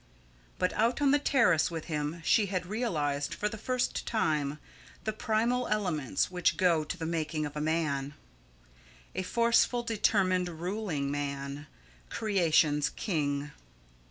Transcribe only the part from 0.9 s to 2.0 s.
on the terrace with